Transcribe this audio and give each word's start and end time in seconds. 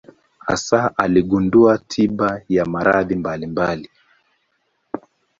Hasa 0.39 0.93
aligundua 0.97 1.77
tiba 1.77 2.41
ya 2.49 2.65
maradhi 2.65 3.15
mbalimbali. 3.15 3.89